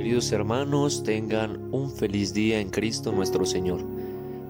Queridos 0.00 0.32
hermanos, 0.32 1.02
tengan 1.02 1.68
un 1.72 1.90
feliz 1.90 2.32
día 2.32 2.58
en 2.58 2.70
Cristo 2.70 3.12
nuestro 3.12 3.44
Señor. 3.44 3.84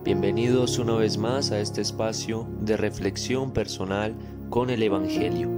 Bienvenidos 0.04 0.78
una 0.78 0.94
vez 0.94 1.18
más 1.18 1.50
a 1.50 1.58
este 1.58 1.80
espacio 1.80 2.46
de 2.60 2.76
reflexión 2.76 3.52
personal 3.52 4.14
con 4.48 4.70
el 4.70 4.80
Evangelio. 4.80 5.50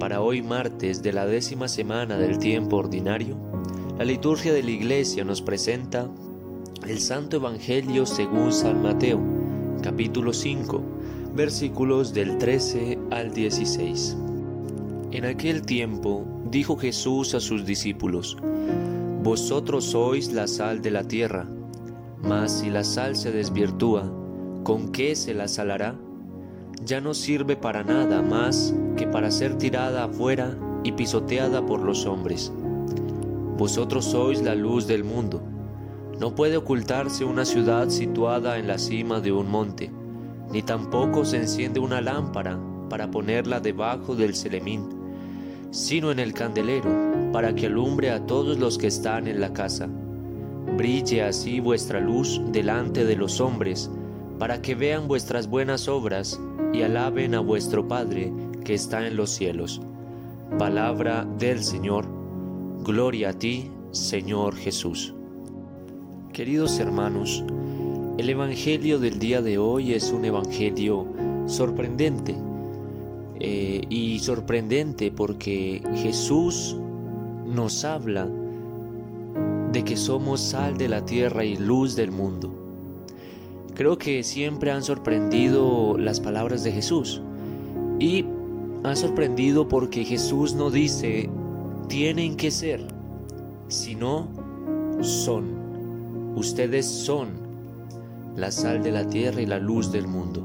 Para 0.00 0.20
hoy 0.20 0.42
martes 0.42 1.00
de 1.00 1.12
la 1.12 1.26
décima 1.26 1.68
semana 1.68 2.18
del 2.18 2.40
tiempo 2.40 2.78
ordinario, 2.78 3.36
la 3.98 4.04
liturgia 4.04 4.52
de 4.52 4.64
la 4.64 4.72
Iglesia 4.72 5.22
nos 5.22 5.42
presenta 5.42 6.10
el 6.84 6.98
Santo 6.98 7.36
Evangelio 7.36 8.04
según 8.04 8.52
San 8.52 8.82
Mateo, 8.82 9.20
capítulo 9.80 10.32
5, 10.32 10.82
versículos 11.36 12.12
del 12.12 12.36
13 12.38 12.98
al 13.12 13.32
16. 13.32 14.16
En 15.12 15.24
aquel 15.24 15.62
tiempo 15.62 16.26
dijo 16.50 16.76
Jesús 16.76 17.34
a 17.34 17.40
sus 17.40 17.64
discípulos, 17.64 18.36
Vosotros 19.28 19.84
sois 19.84 20.32
la 20.32 20.46
sal 20.46 20.80
de 20.80 20.90
la 20.90 21.04
tierra, 21.04 21.46
mas 22.22 22.60
si 22.60 22.70
la 22.70 22.82
sal 22.82 23.14
se 23.14 23.30
desvirtúa, 23.30 24.10
¿con 24.64 24.88
qué 24.88 25.14
se 25.14 25.34
la 25.34 25.48
salará? 25.48 25.96
Ya 26.82 27.02
no 27.02 27.12
sirve 27.12 27.54
para 27.54 27.84
nada 27.84 28.22
más 28.22 28.74
que 28.96 29.06
para 29.06 29.30
ser 29.30 29.58
tirada 29.58 30.04
afuera 30.04 30.56
y 30.82 30.92
pisoteada 30.92 31.66
por 31.66 31.82
los 31.82 32.06
hombres. 32.06 32.50
Vosotros 33.58 34.06
sois 34.06 34.40
la 34.40 34.54
luz 34.54 34.86
del 34.86 35.04
mundo. 35.04 35.42
No 36.18 36.34
puede 36.34 36.56
ocultarse 36.56 37.22
una 37.26 37.44
ciudad 37.44 37.90
situada 37.90 38.56
en 38.56 38.66
la 38.66 38.78
cima 38.78 39.20
de 39.20 39.30
un 39.30 39.50
monte, 39.50 39.92
ni 40.50 40.62
tampoco 40.62 41.26
se 41.26 41.36
enciende 41.36 41.80
una 41.80 42.00
lámpara 42.00 42.58
para 42.88 43.10
ponerla 43.10 43.60
debajo 43.60 44.16
del 44.16 44.34
celemín 44.34 44.98
sino 45.70 46.10
en 46.10 46.18
el 46.18 46.32
candelero, 46.32 46.88
para 47.32 47.54
que 47.54 47.66
alumbre 47.66 48.10
a 48.10 48.26
todos 48.26 48.58
los 48.58 48.78
que 48.78 48.86
están 48.86 49.26
en 49.26 49.40
la 49.40 49.52
casa. 49.52 49.88
Brille 50.76 51.22
así 51.22 51.60
vuestra 51.60 52.00
luz 52.00 52.40
delante 52.52 53.04
de 53.04 53.16
los 53.16 53.40
hombres, 53.40 53.90
para 54.38 54.62
que 54.62 54.74
vean 54.74 55.08
vuestras 55.08 55.48
buenas 55.48 55.88
obras 55.88 56.40
y 56.72 56.82
alaben 56.82 57.34
a 57.34 57.40
vuestro 57.40 57.88
Padre 57.88 58.32
que 58.64 58.74
está 58.74 59.06
en 59.06 59.16
los 59.16 59.30
cielos. 59.30 59.80
Palabra 60.58 61.26
del 61.38 61.62
Señor. 61.62 62.06
Gloria 62.84 63.30
a 63.30 63.32
ti, 63.32 63.70
Señor 63.90 64.54
Jesús. 64.56 65.14
Queridos 66.32 66.78
hermanos, 66.78 67.44
el 68.16 68.30
Evangelio 68.30 68.98
del 68.98 69.18
día 69.18 69.42
de 69.42 69.58
hoy 69.58 69.92
es 69.92 70.12
un 70.12 70.24
Evangelio 70.24 71.06
sorprendente 71.46 72.36
eh, 73.40 73.80
y 73.88 74.18
sorprendente 74.20 75.10
porque 75.10 75.82
Jesús 75.96 76.76
nos 77.48 77.84
habla 77.84 78.28
de 79.72 79.84
que 79.84 79.96
somos 79.96 80.40
sal 80.40 80.76
de 80.76 80.88
la 80.88 81.04
tierra 81.04 81.44
y 81.44 81.56
luz 81.56 81.96
del 81.96 82.10
mundo. 82.10 82.52
Creo 83.74 83.98
que 83.98 84.22
siempre 84.22 84.70
han 84.70 84.82
sorprendido 84.82 85.96
las 85.98 86.20
palabras 86.20 86.64
de 86.64 86.72
Jesús 86.72 87.22
y 87.98 88.24
han 88.82 88.96
sorprendido 88.96 89.68
porque 89.68 90.04
Jesús 90.04 90.54
no 90.54 90.70
dice 90.70 91.30
tienen 91.88 92.36
que 92.36 92.50
ser, 92.50 92.86
sino 93.68 94.28
son. 95.00 96.34
Ustedes 96.36 96.86
son 96.86 97.28
la 98.36 98.50
sal 98.50 98.82
de 98.82 98.92
la 98.92 99.08
tierra 99.08 99.40
y 99.40 99.46
la 99.46 99.58
luz 99.58 99.90
del 99.90 100.06
mundo 100.06 100.42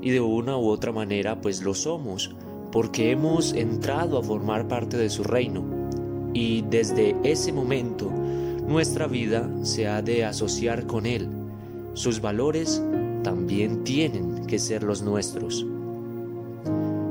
y 0.00 0.10
de 0.10 0.20
una 0.20 0.56
u 0.56 0.68
otra 0.68 0.92
manera 0.92 1.40
pues 1.40 1.62
lo 1.62 1.74
somos, 1.74 2.34
porque 2.72 3.10
hemos 3.12 3.52
entrado 3.52 4.18
a 4.18 4.22
formar 4.22 4.66
parte 4.66 4.96
de 4.96 5.10
su 5.10 5.22
reino 5.22 5.81
y 6.34 6.62
desde 6.62 7.16
ese 7.22 7.52
momento 7.52 8.10
nuestra 8.66 9.06
vida 9.06 9.48
se 9.62 9.86
ha 9.86 10.02
de 10.02 10.24
asociar 10.24 10.86
con 10.86 11.06
Él. 11.06 11.28
Sus 11.94 12.20
valores 12.20 12.82
también 13.22 13.84
tienen 13.84 14.46
que 14.46 14.58
ser 14.58 14.82
los 14.82 15.02
nuestros. 15.02 15.66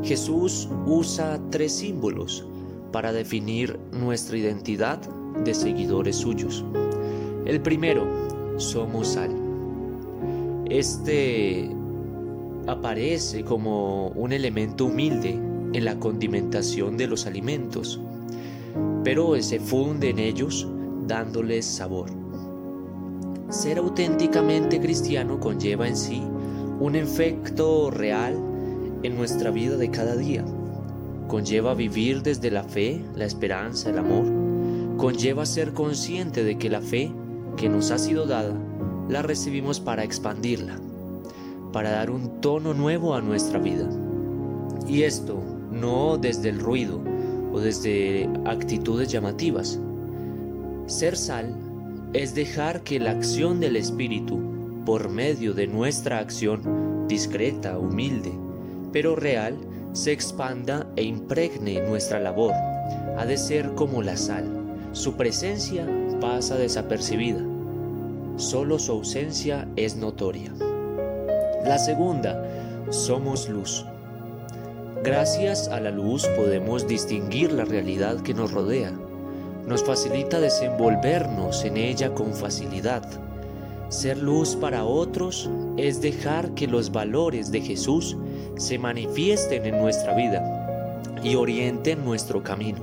Jesús 0.04 0.68
usa 0.86 1.40
tres 1.52 1.74
símbolos 1.74 2.46
para 2.92 3.14
definir 3.14 3.80
nuestra 3.92 4.38
identidad 4.38 5.00
de 5.44 5.54
seguidores 5.54 6.16
suyos. 6.16 6.66
El 7.46 7.62
primero, 7.62 8.08
somos 8.58 9.10
sal. 9.10 9.32
Este 10.70 11.70
aparece 12.68 13.44
como 13.44 14.10
un 14.10 14.32
elemento 14.32 14.86
humilde 14.86 15.32
en 15.74 15.86
la 15.86 15.98
condimentación 16.00 16.98
de 16.98 17.08
los 17.08 17.26
alimentos, 17.26 18.00
pero 19.04 19.42
se 19.42 19.60
funde 19.60 20.10
en 20.10 20.20
ellos 20.20 20.68
dándoles 21.08 21.66
sabor. 21.66 22.10
Ser 23.50 23.80
auténticamente 23.80 24.80
cristiano 24.80 25.40
conlleva 25.40 25.88
en 25.88 25.98
sí 25.98 26.22
un 26.80 26.96
efecto 26.96 27.92
real 27.92 28.36
en 29.04 29.16
nuestra 29.16 29.52
vida 29.52 29.78
de 29.78 29.90
cada 29.90 30.16
día. 30.16 30.46
Conlleva 31.28 31.74
vivir 31.74 32.24
desde 32.24 32.52
la 32.52 32.64
fe, 32.64 33.04
la 33.16 33.26
esperanza, 33.26 33.90
el 33.90 33.98
amor. 33.98 34.26
Conlleva 34.98 35.46
ser 35.46 35.74
consciente 35.74 36.44
de 36.44 36.58
que 36.58 36.70
la 36.70 36.82
fe 36.82 37.12
que 37.58 37.70
nos 37.70 37.92
ha 37.92 37.98
sido 37.98 38.26
dada 38.26 38.54
la 39.10 39.22
recibimos 39.22 39.80
para 39.80 40.04
expandirla 40.04 40.80
para 41.72 41.92
dar 41.92 42.12
un 42.12 42.42
tono 42.42 42.74
nuevo 42.74 43.16
a 43.16 43.22
nuestra 43.22 43.60
vida. 43.60 43.88
Y 44.88 45.04
esto 45.04 45.42
no 45.72 46.18
desde 46.18 46.50
el 46.50 46.60
ruido 46.60 47.02
o 47.54 47.60
desde 47.60 48.30
actitudes 48.46 49.12
llamativas. 49.12 49.80
Ser 50.86 51.18
sal 51.18 51.56
es 52.14 52.36
dejar 52.36 52.82
que 52.82 53.00
la 53.00 53.12
acción 53.12 53.60
del 53.60 53.76
Espíritu, 53.76 54.40
por 54.86 55.10
medio 55.10 55.54
de 55.54 55.68
nuestra 55.68 56.20
acción 56.20 57.08
discreta, 57.08 57.78
humilde, 57.78 58.32
pero 58.92 59.16
real, 59.16 59.58
se 59.94 60.12
expanda 60.12 60.88
e 60.96 61.04
impregne 61.04 61.82
nuestra 61.82 62.20
labor. 62.20 62.54
Ha 63.18 63.26
de 63.26 63.38
ser 63.38 63.72
como 63.76 64.02
la 64.02 64.18
sal. 64.18 64.46
Su 64.94 65.16
presencia 65.16 65.86
pasa 66.20 66.56
desapercibida. 66.56 67.42
Solo 68.38 68.80
su 68.80 68.94
ausencia 68.94 69.68
es 69.76 69.96
notoria. 69.96 70.54
La 71.66 71.78
segunda, 71.78 72.44
somos 72.90 73.48
luz. 73.50 73.86
Gracias 75.04 75.68
a 75.68 75.80
la 75.80 75.90
luz 75.90 76.28
podemos 76.36 76.88
distinguir 76.88 77.52
la 77.52 77.66
realidad 77.66 78.22
que 78.22 78.36
nos 78.36 78.52
rodea. 78.52 78.92
Nos 79.66 79.84
facilita 79.84 80.40
desenvolvernos 80.40 81.66
en 81.66 81.78
ella 81.78 82.14
con 82.14 82.36
facilidad. 82.36 83.02
Ser 83.90 84.20
luz 84.20 84.56
para 84.56 84.84
otros 84.84 85.50
es 85.76 86.04
dejar 86.04 86.54
que 86.54 86.68
los 86.68 86.92
valores 86.92 87.52
de 87.52 87.62
Jesús 87.62 88.16
se 88.58 88.78
manifiesten 88.78 89.66
en 89.66 89.80
nuestra 89.80 90.14
vida 90.14 91.10
y 91.24 91.34
orienten 91.34 92.06
nuestro 92.06 92.44
camino. 92.44 92.82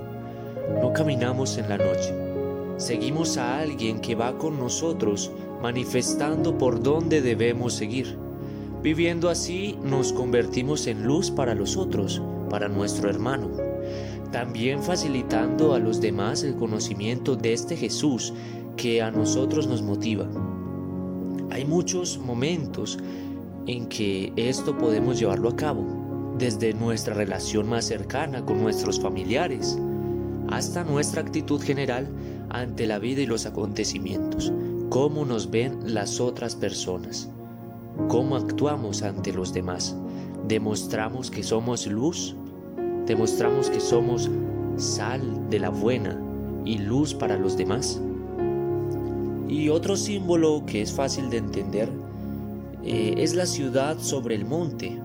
No 0.83 0.93
caminamos 0.93 1.57
en 1.57 1.69
la 1.69 1.79
noche. 1.79 2.13
Seguimos 2.79 3.37
a 3.37 3.61
alguien 3.61 4.01
que 4.01 4.17
va 4.17 4.37
con 4.39 4.59
nosotros 4.59 5.31
manifestando 5.63 6.59
por 6.59 6.83
dónde 6.83 7.23
debemos 7.23 7.75
seguir 7.75 8.19
Viviendo 8.83 9.29
así 9.29 9.77
nos 9.83 10.13
convertimos 10.13 10.87
en 10.87 11.03
luz 11.03 11.33
para 11.33 11.57
los 11.57 11.77
otros, 11.77 12.23
para 12.49 12.69
nuestro 12.69 13.11
hermano, 13.11 13.51
también 14.31 14.85
facilitando 14.85 15.75
a 15.75 15.81
los 15.81 16.01
demás 16.01 16.45
el 16.45 16.55
conocimiento 16.55 17.35
de 17.35 17.55
este 17.55 17.77
Jesús 17.77 18.33
que 18.77 19.03
a 19.03 19.11
nosotros 19.11 19.67
nos 19.67 19.83
motiva. 19.83 20.29
Hay 21.51 21.65
muchos 21.65 22.19
momentos 22.19 22.99
en 23.67 23.89
que 23.89 24.33
esto 24.37 24.79
podemos 24.79 25.19
llevarlo 25.19 25.49
a 25.49 25.57
cabo, 25.57 26.35
desde 26.39 26.73
nuestra 26.73 27.15
relación 27.15 27.69
más 27.69 27.85
cercana 27.87 28.47
con 28.47 28.63
nuestros 28.63 29.01
familiares, 29.01 29.77
hasta 30.51 30.85
nuestra 30.85 31.21
actitud 31.21 31.61
general 31.61 32.07
ante 32.49 32.87
la 32.87 33.01
vida 33.01 33.23
y 33.23 33.27
los 33.27 33.45
acontecimientos, 33.45 34.53
cómo 34.89 35.25
nos 35.25 35.51
ven 35.51 35.93
las 35.93 36.21
otras 36.21 36.55
personas 36.55 37.29
cómo 38.07 38.37
actuamos 38.37 39.03
ante 39.03 39.33
los 39.33 39.53
demás. 39.53 39.97
Demostramos 40.47 41.31
que 41.31 41.43
somos 41.43 41.87
luz, 41.87 42.37
demostramos 43.07 43.69
que 43.71 43.81
somos 43.81 44.31
sal 44.77 45.51
de 45.51 45.59
la 45.59 45.71
buena 45.71 46.21
y 46.65 46.79
luz 46.79 47.15
para 47.15 47.37
los 47.37 47.57
demás. 47.57 48.01
Y 49.49 49.71
otro 49.71 49.97
símbolo 49.97 50.65
que 50.67 50.83
es 50.83 50.93
fácil 50.93 51.31
de 51.31 51.39
entender 51.39 51.89
eh, 52.85 53.15
es 53.19 53.35
la 53.35 53.47
ciudad 53.47 53.99
sobre 53.99 54.35
el 54.35 54.45
monte. 54.45 54.99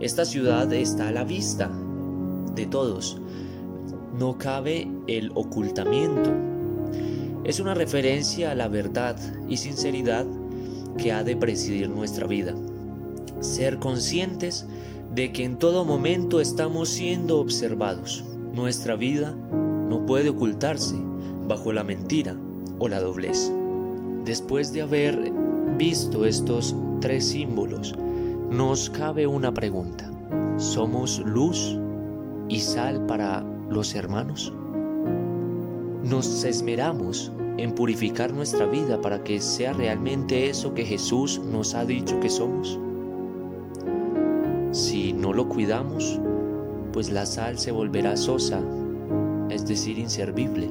Esta 0.00 0.24
ciudad 0.24 0.72
está 0.72 1.08
a 1.08 1.12
la 1.12 1.24
vista 1.24 1.70
de 2.54 2.66
todos. 2.66 3.20
No 4.18 4.36
cabe 4.36 4.88
el 5.06 5.30
ocultamiento. 5.34 6.30
Es 7.44 7.60
una 7.60 7.74
referencia 7.74 8.50
a 8.50 8.54
la 8.54 8.68
verdad 8.68 9.16
y 9.48 9.56
sinceridad 9.56 10.26
que 10.98 11.12
ha 11.12 11.24
de 11.24 11.36
presidir 11.36 11.88
nuestra 11.88 12.26
vida. 12.26 12.54
Ser 13.40 13.78
conscientes 13.78 14.66
de 15.14 15.32
que 15.32 15.44
en 15.44 15.56
todo 15.56 15.84
momento 15.84 16.40
estamos 16.40 16.88
siendo 16.88 17.38
observados. 17.38 18.24
Nuestra 18.54 18.96
vida 18.96 19.34
no 19.88 20.06
puede 20.06 20.30
ocultarse 20.30 20.96
bajo 21.46 21.72
la 21.72 21.84
mentira 21.84 22.36
o 22.78 22.88
la 22.88 23.00
doblez. 23.00 23.52
Después 24.24 24.72
de 24.72 24.82
haber 24.82 25.32
visto 25.76 26.24
estos 26.24 26.74
tres 27.00 27.26
símbolos, 27.28 27.94
nos 28.50 28.90
cabe 28.90 29.26
una 29.26 29.52
pregunta. 29.52 30.10
¿Somos 30.56 31.18
luz 31.20 31.78
y 32.48 32.60
sal 32.60 33.04
para 33.06 33.44
los 33.70 33.94
hermanos? 33.94 34.52
¿Nos 36.04 36.44
esmeramos 36.44 37.32
en 37.58 37.74
purificar 37.74 38.32
nuestra 38.32 38.66
vida 38.66 39.00
para 39.00 39.22
que 39.22 39.40
sea 39.40 39.72
realmente 39.72 40.48
eso 40.48 40.74
que 40.74 40.84
Jesús 40.84 41.40
nos 41.40 41.74
ha 41.74 41.84
dicho 41.84 42.18
que 42.20 42.30
somos? 42.30 42.78
Si 44.72 45.12
no 45.12 45.32
lo 45.32 45.48
cuidamos, 45.48 46.18
pues 46.92 47.10
la 47.10 47.26
sal 47.26 47.58
se 47.58 47.72
volverá 47.72 48.16
sosa, 48.16 48.60
es 49.50 49.66
decir, 49.66 49.98
inservible. 49.98 50.70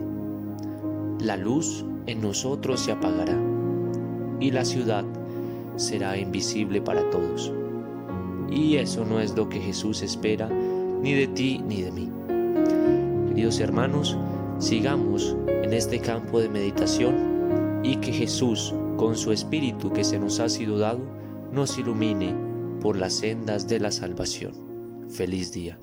La 1.19 1.37
luz 1.37 1.85
en 2.07 2.21
nosotros 2.21 2.79
se 2.79 2.91
apagará 2.91 3.37
y 4.39 4.51
la 4.51 4.65
ciudad 4.65 5.05
será 5.75 6.17
invisible 6.17 6.81
para 6.81 7.07
todos. 7.11 7.53
Y 8.49 8.77
eso 8.77 9.05
no 9.05 9.19
es 9.19 9.35
lo 9.35 9.47
que 9.49 9.59
Jesús 9.59 10.01
espera 10.01 10.49
ni 10.49 11.13
de 11.13 11.27
ti 11.27 11.63
ni 11.65 11.81
de 11.81 11.91
mí. 11.91 12.09
Queridos 13.29 13.59
hermanos, 13.59 14.17
sigamos 14.59 15.35
en 15.71 15.77
este 15.77 16.01
campo 16.01 16.41
de 16.41 16.50
meditación 16.50 17.79
y 17.81 17.95
que 18.01 18.12
Jesús, 18.12 18.75
con 18.97 19.15
su 19.15 19.31
Espíritu 19.31 19.94
que 19.94 20.03
se 20.03 20.19
nos 20.19 20.41
ha 20.41 20.50
sido 20.50 20.77
dado, 20.77 21.00
nos 21.53 21.77
ilumine 21.77 22.35
por 22.81 22.97
las 22.97 23.13
sendas 23.13 23.69
de 23.69 23.79
la 23.79 23.89
salvación. 23.89 24.51
Feliz 25.09 25.53
día. 25.53 25.79